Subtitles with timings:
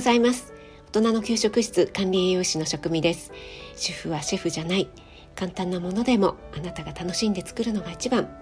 [0.00, 0.54] ございます。
[0.94, 3.32] 大人の給食室管理栄養士の職味です。
[3.76, 4.88] 主婦はシェフじゃない。
[5.36, 8.34] 簡単なものでもあなたが楽しんで作るのが一番。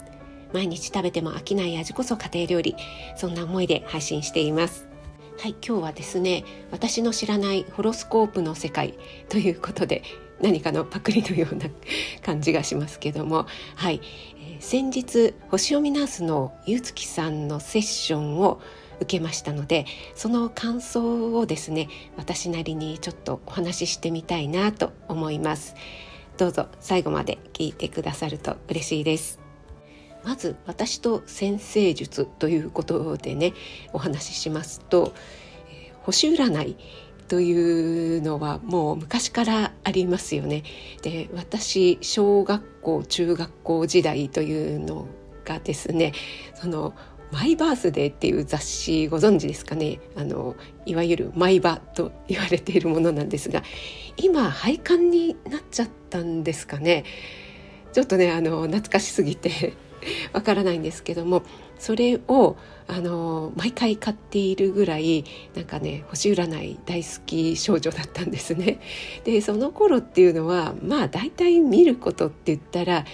[0.53, 2.77] 毎日食べても飽きない味こそ家庭料理。
[3.17, 4.87] そんな思いで配信しています。
[5.41, 8.97] はい今日はですね私の知らないホロスコープの世界。
[9.29, 10.05] ということで
[10.41, 11.67] 何かのパクリのような
[12.23, 13.47] 感じがしますけども。
[13.75, 14.01] はい、
[14.37, 18.61] えー、先日星読みナースのゆうつきさんのセッションを
[19.01, 25.75] 受けましたのでその感想をですね私なりにちょっとお話ししてみたいなと思います
[26.37, 29.41] どうぞ最後まで聞いてくださると嬉しいです
[30.25, 33.55] まず私と先生術ということでね
[33.93, 35.15] お話ししますと、
[35.71, 36.77] えー、星占い
[37.29, 40.65] というのはもう昔からありますよね。
[41.03, 45.07] で私小学校中学校時代というの
[45.45, 46.13] がですね
[46.55, 46.95] その
[47.31, 50.01] マイバースデーっていう雑誌ご存知ですかね？
[50.17, 53.63] あのいわゆるマイバと言われているものなんですが
[54.17, 57.05] 今廃刊になっちゃったんですかね？
[57.93, 59.75] ちょっとねあの懐かしすぎて
[60.33, 61.43] わからないんですけども
[61.79, 68.81] それをあの毎回買っているぐらいなんかね星占い大好き少女だったんですね。
[69.25, 73.05] でその頃っていうのはまあ大体見ることって言ったら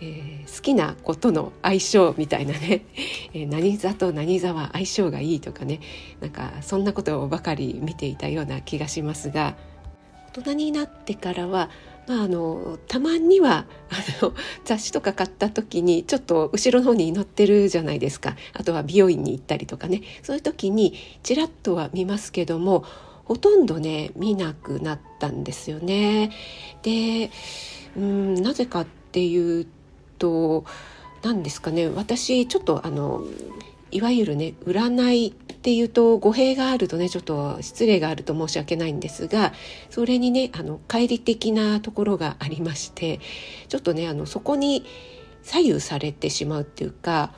[0.00, 2.84] えー、好きなことの相性みたいなね、
[3.34, 5.80] えー、何座と何座は相性がいいとかね。
[6.20, 9.56] なんかそんなことばかり見ていたような気がしますが。
[10.32, 11.70] 大人になってからは
[12.06, 14.34] まあ、あのたまにはあの
[14.64, 18.36] 雑誌とか買った時にちょっと後ろの方に載ってるじゃないですか。
[18.52, 20.02] あとは美容院に行ったりとかね。
[20.22, 22.84] そういう時にちらっとは見ますけども
[23.24, 26.32] ほとんどね見なくなったんですよね。
[26.82, 27.30] で
[27.96, 29.79] うんなぜかっていうと
[30.20, 30.64] と
[31.22, 33.24] 何ですかね私ちょっとあの
[33.90, 39.52] いわゆるね占いっていうと語弊があるとねちょっと失礼があると申し訳ないんですが
[39.90, 43.20] それにねあの乖離的なところがありまして
[43.68, 44.84] ちょっとねあのそこに
[45.42, 47.32] 左右されてしまうっていうか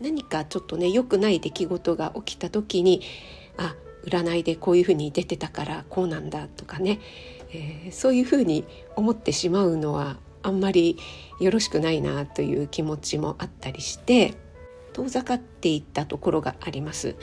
[0.00, 3.02] 何かちょっとね良くない出来事が起きた時に
[3.58, 3.74] あ
[4.06, 7.00] 占いでこういうふうに出てたからこうなんだとかね、
[7.52, 8.64] えー、そういうふうに
[8.96, 10.96] 思ってしまうのはあんまり
[11.40, 14.34] よろしくないなという気持ちもあったりして
[14.92, 17.16] 遠ざかっていったところがあります。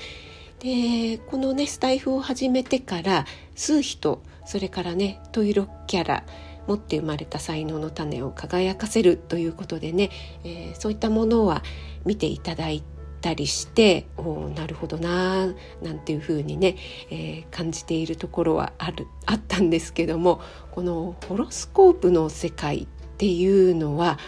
[0.59, 6.23] でこのねスタイフを始めてから数人それからねトイロキャラ
[6.67, 10.09] 持って生まれた才能の種を輝かせるということでね、
[10.43, 11.63] えー、そういったものは
[12.05, 12.83] 見ていただい
[13.21, 15.47] たりしておなるほどな
[15.81, 16.75] なんていうふうにね、
[17.09, 20.41] えー、感じているところはあるあったんですけども
[20.71, 24.19] このホロスコープの世界っていうのは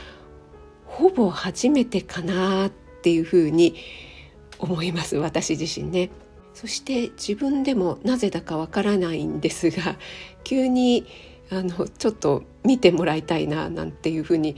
[0.88, 2.70] ほぼ初めてかなっ
[3.04, 3.76] ていうふうに
[4.58, 6.10] 思います私自身ね。
[6.56, 9.96] そして自分でもなぜだかわからないんですが
[10.44, 11.06] 急に
[11.52, 14.56] あのちょっと見てもらいたいななんていうふうに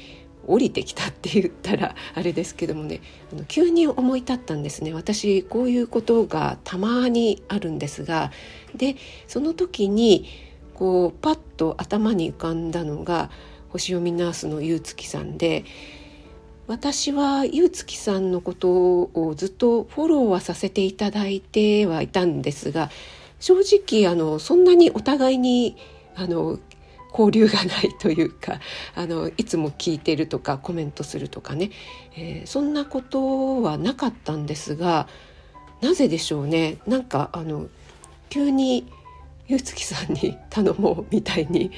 [0.48, 3.02] 降りてきたって言ったら あれですけどもね
[3.34, 8.32] あの急に思い立ったんですね私こういうことがたまにあるんですが
[8.74, 8.96] で
[9.28, 10.26] その時に
[10.74, 13.30] こうパッと頭に浮かんだのが
[13.72, 15.66] 星読みナースのゆうつきさんで
[16.68, 18.70] 私はゆうつきさんのこと
[19.14, 22.90] をずっとフォローはさせていただいてはいたんですが
[23.40, 25.76] 正直あのそんなにお互いに
[26.16, 26.60] あの
[27.12, 28.60] 交流がないというか
[28.96, 31.72] あのいつも聞いてるとかコメントするとかね、
[32.16, 35.08] えー、そんなことはなかったんですが
[35.82, 36.78] なぜでしょうね？
[36.88, 37.68] なんかあの
[38.30, 38.88] 急に
[39.48, 41.72] ゆうつきさんに頼もうみたいに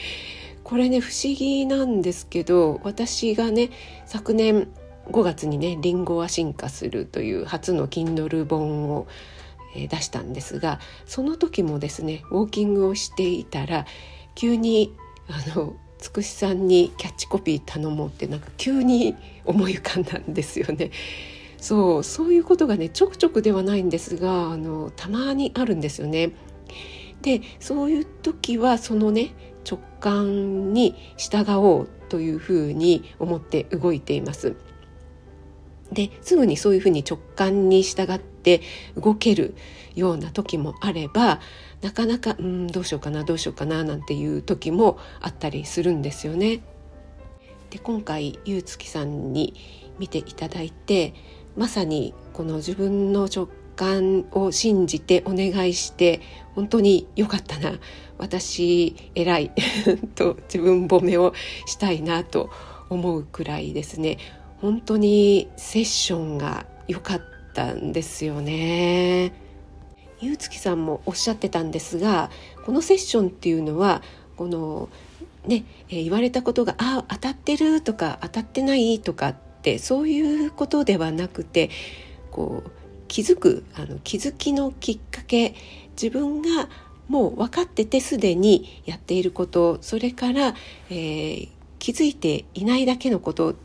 [0.63, 3.69] これね不思議なんですけど私がね
[4.06, 4.68] 昨年
[5.07, 9.07] 5月にね「リンゴは進化する」という初の Kindle 本を
[9.75, 13.85] 出したんですがその時もですねウォーキングをしていたら
[14.35, 14.94] 急に
[15.28, 20.91] あのつくしさんにキャッチコピー頼もうってなんか急に思い浮かんだんですよね。
[21.57, 26.31] そうそういうことがねちょくちょくではないんですがあのたまにあるんですよね。
[27.23, 29.33] でそういう時はそのね
[29.69, 34.55] 直感に従おうというふうに思って動いています。
[35.91, 38.61] ですぐにそういうふうに直感に従って
[38.95, 39.55] 動ける
[39.95, 41.39] ような時もあれば
[41.81, 46.61] なかなかうんどうしようかなどうしようかななんていう時もあったりするんですよね。
[47.69, 49.53] で今回ゆうつきさんに
[49.97, 51.13] 見ていただいて
[51.55, 56.21] まさにこの自分の直感を信じてお願いして
[56.55, 57.79] 本当に良かったな。
[58.17, 59.51] 私偉い。
[60.15, 61.33] と自分褒めを
[61.65, 62.49] したいなと
[62.89, 64.17] 思うくらいですね。
[64.61, 67.21] 本当にセッションが良かっ
[67.53, 69.33] たんですよね。
[70.21, 72.31] ゆうつきさんもおっしゃってたんですが
[72.65, 74.01] このセッションっていうのは
[74.37, 74.87] この
[75.45, 81.69] ね、えー、言われたことが「あ当たってる」とか「当たってない」とかってそういうことではなくて
[82.31, 82.71] こう
[83.13, 85.54] 気づくあの気づきのきっかけ
[85.92, 86.68] 自分が
[87.07, 90.56] もう分かっててすでにやっていることそれから、
[90.89, 93.56] えー、気づいていないだけのことっ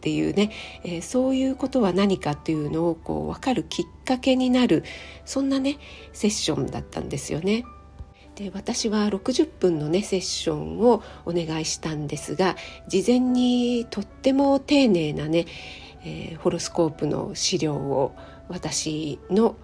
[0.00, 0.52] ていうね、
[0.84, 4.84] えー、そういうことは何かっていうのをこう分かるきっかけになる
[5.26, 5.76] そんなね
[6.14, 7.66] セッションだったんですよね。
[8.36, 12.56] で私は60分のねセッションをお願いしたんですが
[12.86, 15.44] 事前にとっても丁寧なね、
[16.06, 18.16] えー、ホロスコープの資料を
[18.48, 19.56] 私の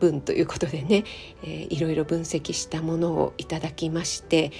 [0.00, 1.04] 分ということでね、
[1.44, 4.50] えー、いろいろ分析したものをいただきまして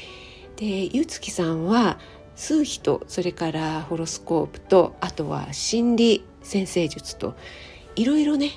[0.56, 1.99] でゆつきさんは
[2.37, 7.34] 数秘とそれからホロスコープとあとは心理先生術と
[7.96, 8.52] いろいろね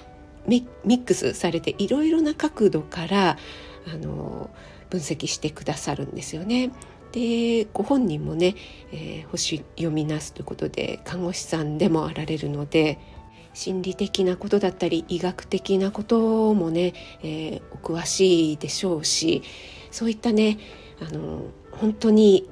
[0.48, 3.38] ミックスされていろいろな角度から
[3.92, 4.50] あの
[4.90, 6.72] 分析してくださるんですよね。
[7.12, 8.56] でご本人もね、
[8.92, 13.00] えー、星読みなすということで看護師さんでもあられるので
[13.56, 16.94] 心理的なことだったり医学的なこともね、
[17.24, 19.42] えー、お詳しいでしょうし
[19.92, 20.60] そういったね
[21.02, 22.48] あの本当に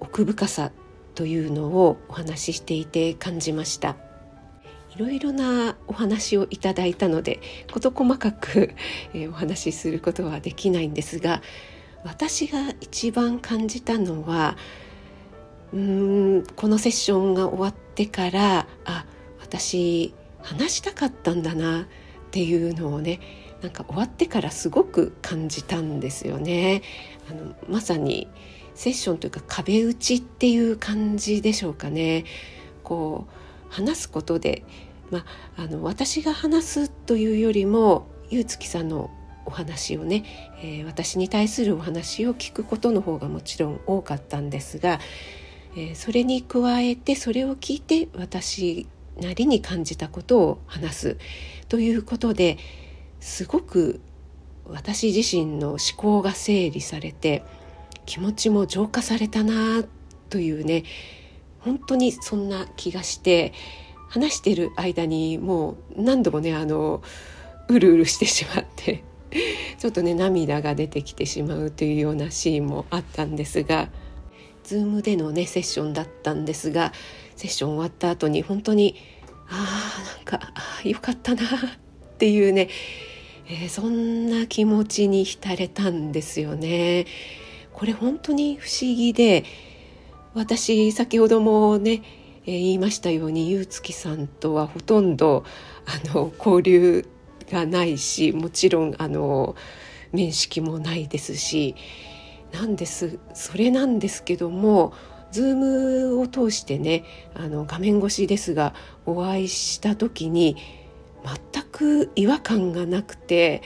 [0.00, 0.72] 奥深さ
[1.14, 3.96] というのをお話ししていて感じました。
[4.94, 7.40] いろいろなお話をいただいたので
[7.72, 8.74] 事細かく、
[9.28, 11.42] お話しすることはできないんですが
[12.04, 14.56] 私が一番感じたのは
[15.72, 19.04] うーんこのセッションが終わってからあ
[19.40, 20.14] 私
[20.44, 21.86] 話したかったんだなっ
[22.30, 23.20] ていうのをね
[23.62, 26.82] なんか終わってからすごく感じたんですよね。
[27.30, 28.28] あのまさに
[28.74, 32.24] セッションというか壁打ちっていう感じでしょうかね。
[32.82, 33.26] こ
[33.70, 34.64] う話すことで、
[35.10, 35.24] ま
[35.56, 39.10] あ、あの私が話すというよりもゆうつきさんの
[39.46, 40.24] お話をね、
[40.62, 45.00] えー、私に対するお話を聞くことの方がもちろん多かったんですが、
[45.76, 48.86] えー、それに加えてそれを聞いて私
[49.20, 51.16] なりに感じたことを話す。
[51.68, 52.58] ということで
[53.20, 54.00] すごく
[54.66, 57.42] 私自身の思考が整理されて
[58.06, 59.84] 気持ちも浄化されたな
[60.30, 60.84] というね
[61.60, 63.52] 本当にそんな気がして
[64.08, 67.02] 話してる間にもう何度もねあの
[67.68, 69.02] うるうるしてしまって
[69.78, 73.88] ちょっとね涙が出てきてしまうというようなシーンもあったんですが
[74.64, 76.92] Zoom でのねセッションだったんですが
[77.36, 78.96] セッション終わった後に本当に
[79.48, 80.52] ああなんか
[80.82, 81.46] あよかったなっ
[82.18, 82.68] ていうね、
[83.46, 87.06] えー、そんな気持ちに浸れたんですよね。
[87.72, 89.44] これ本当に不思議で
[90.32, 92.02] 私先ほどもね、
[92.46, 95.44] えー、言いましたようにゆうつきさんとはほとんど
[95.86, 97.06] あの交流
[97.50, 99.56] がないしもちろんあの
[100.12, 101.74] 面識もないですし
[102.52, 104.92] なんですそれなんですけども
[105.34, 107.04] ズームを通してね
[107.34, 108.72] あの画面越しですが
[109.04, 110.56] お会いした時に
[111.52, 113.60] 全く違和感がなくて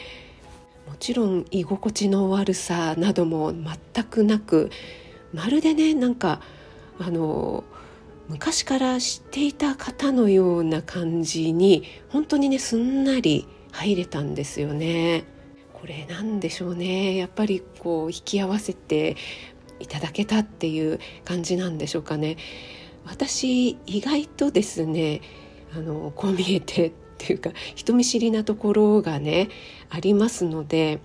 [0.88, 4.70] もちろん居心地の悪さなども全くなく
[5.34, 6.40] まるでねなんか
[6.98, 7.64] あの
[8.28, 15.24] 昔から知っていた方のような感じに本当にねすんなり入れたんですよね。
[15.74, 19.16] これなんでしょうねやっぱりこう引き合わせて
[19.80, 22.36] いただけたっていう感じなんでしょうかね。
[23.06, 25.22] 私意外とですね
[25.74, 29.48] あのこう見えてっていうか人見知りなところがね
[29.90, 31.00] ありますので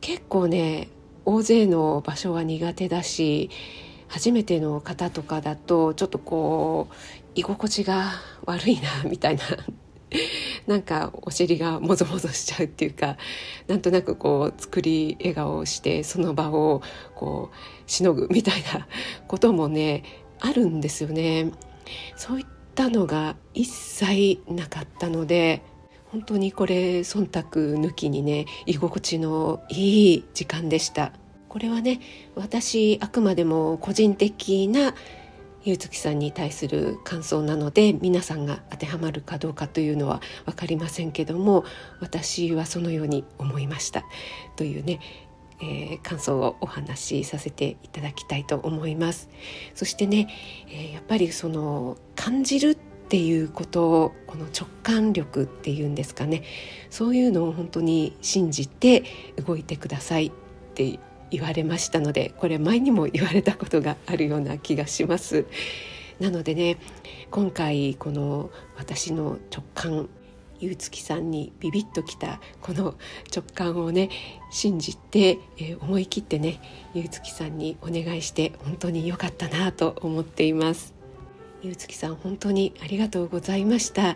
[0.00, 0.88] 結構ね
[1.24, 3.50] 大勢の場所は苦手だし
[4.08, 6.94] 初めての方とかだとちょっとこう
[7.34, 8.12] 居心地が
[8.44, 9.42] 悪いなみたいな
[10.66, 13.16] なんかお尻がもぞもぞしちゃうっていうか
[13.66, 16.82] なんとなくこう作り笑顔をしてその場を
[17.14, 18.86] こうしのぐみたいな
[19.28, 20.04] こともね
[20.40, 21.52] あるんですよね。
[22.16, 25.62] そういったのが一切なかったので
[26.10, 31.12] 本当にこれ忖度抜きにね居心地のいい時間でした。
[31.48, 32.00] これはね
[32.34, 34.94] 私あくまでも個人的な
[35.64, 41.64] ゆうつきさんに対する感想なので皆さんが当てはまるかどうかというのは分かりませんけども
[42.00, 44.04] 私はそのように思いました。
[44.56, 44.98] というね、
[45.60, 49.28] えー、感想をお話しさせていただきたいと思います。
[49.74, 50.28] そしてね、
[50.68, 56.42] えー、やっぱりその感じるっていうことをこの直感力っていうんですかね。
[56.90, 59.04] そういうのを本当に信じて
[59.46, 60.32] 動いてくださいっ
[60.74, 60.98] て
[61.32, 65.46] 言われましたのでこれ前にも言われたことがあるような気がします。
[66.20, 66.76] なのでね
[67.30, 70.08] 今回この私の直感
[70.60, 72.94] ゆうつきさんにビビッときたこの
[73.34, 74.10] 直感をね
[74.52, 76.60] 信じて、えー、思い切ってね
[76.94, 80.94] ゆうつきさんにお願いして本当に良かったなと思っています
[81.62, 84.14] ゆうつきさん本当にありがとうございました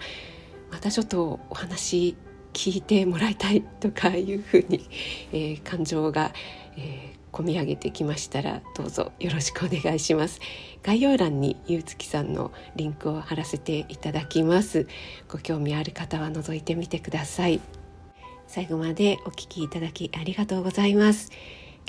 [0.70, 2.16] またちょっとお話
[2.56, 4.88] 聞いてもらいたいとかいうふうに、
[5.30, 6.32] えー、感情が、
[6.76, 10.40] えー、込み上げてきましたらどうぞよろしくお願いします。
[10.83, 14.87] 概要欄にゆうつきさんのリンクを貼らせていただきます。
[15.28, 17.61] ご興味ある方は覗いてみてください。
[18.47, 21.30] 最後までお聞きいただきありがとうございます。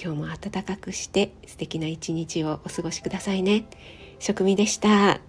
[0.01, 3.65] 今日も暖かくして素敵な一日をお過ごしくださいね。
[4.19, 5.26] 職味でした。